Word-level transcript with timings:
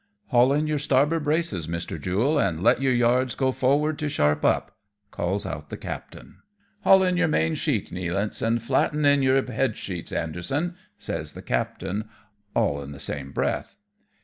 "Haul 0.31 0.51
in 0.51 0.65
your 0.65 0.79
starboard 0.79 1.25
braces, 1.25 1.67
Mr. 1.67 2.01
Jule, 2.01 2.39
and 2.39 2.63
let 2.63 2.81
your 2.81 2.91
yards 2.91 3.35
go 3.35 3.51
forward 3.51 3.99
to 3.99 4.09
sharp 4.09 4.43
up," 4.43 4.75
calls 5.11 5.45
out 5.45 5.69
the 5.69 5.77
captain." 5.77 6.37
Haul 6.83 7.03
in 7.03 7.17
your 7.17 7.27
main 7.27 7.53
sheet, 7.53 7.91
Nealance, 7.91 8.41
and 8.41 8.63
flatten 8.63 9.05
in 9.05 9.21
your 9.21 9.39
headsheetsj 9.43 10.11
Anderson," 10.17 10.75
says 10.97 11.33
the 11.33 11.43
captain, 11.43 12.09
all 12.55 12.81
in 12.81 12.93
the 12.93 12.99
same 12.99 13.31
breath. 13.31 13.77